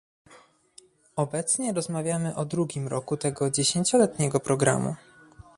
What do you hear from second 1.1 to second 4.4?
Obecnie rozmawiamy o drugim roku tego dziesięcioletniego